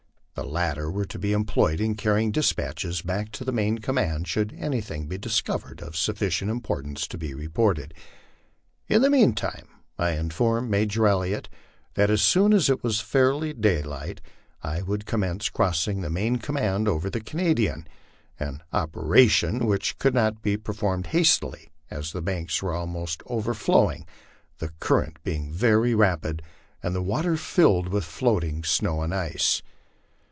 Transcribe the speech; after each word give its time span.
The 0.33 0.47
latter 0.47 0.89
were 0.89 1.05
to 1.05 1.19
be 1.19 1.35
em 1.35 1.45
ployed 1.45 1.79
in 1.79 1.93
carrying 1.93 2.31
despatches 2.31 3.03
back 3.03 3.31
to 3.33 3.43
the 3.43 3.51
main 3.51 3.77
command, 3.77 4.27
should 4.27 4.55
anything 4.57 5.05
be 5.05 5.19
discovered 5.19 5.81
of 5.83 5.95
sufficient 5.95 6.49
importance 6.49 7.05
to 7.09 7.17
be 7.17 7.35
reported. 7.35 7.93
In 8.87 9.03
the 9.03 9.09
mean 9.11 9.33
time 9.33 9.67
I 9.99 10.11
informed 10.11 10.71
Major 10.71 11.05
Elliot 11.05 11.47
that 11.93 12.09
as 12.09 12.23
soon 12.23 12.53
as 12.53 12.71
it 12.71 12.83
was 12.83 13.01
fairly 13.01 13.53
daylight 13.53 14.19
I 14.63 14.81
would 14.81 15.05
commence 15.05 15.47
crossing 15.49 16.01
the 16.01 16.09
main 16.09 16.37
command 16.37 16.87
over 16.87 17.07
the 17.07 17.21
Canadian 17.21 17.87
an 18.39 18.63
operation 18.73 19.67
which 19.67 19.99
could 19.99 20.15
not 20.15 20.41
be 20.41 20.57
per 20.57 20.73
formed 20.73 21.07
hastily, 21.07 21.69
as 21.91 22.13
the 22.13 22.21
banks 22.21 22.63
were 22.63 22.73
almost 22.73 23.21
overflowing, 23.27 24.07
the 24.57 24.69
current 24.79 25.21
bemg 25.23 25.51
very 25.51 25.93
rapid 25.93 26.41
and 26.81 26.95
the 26.95 27.03
watei 27.03 27.37
filled 27.37 27.89
with 27.89 28.05
floating 28.05 28.63
snow 28.63 29.03
and 29.03 29.13
ice. 29.13 29.61